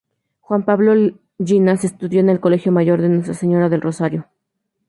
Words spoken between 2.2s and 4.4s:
en el Colegio Mayor de Nuestra Señora del Rosario.